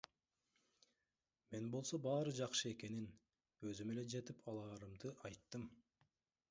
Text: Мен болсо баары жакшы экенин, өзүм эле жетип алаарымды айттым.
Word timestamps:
Мен 1.55 1.67
болсо 1.75 1.99
баары 2.07 2.33
жакшы 2.39 2.71
экенин, 2.77 3.05
өзүм 3.73 3.93
эле 3.97 4.09
жетип 4.17 4.43
алаарымды 4.55 5.15
айттым. 5.31 5.71